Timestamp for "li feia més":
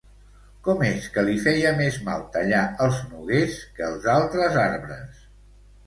1.27-2.01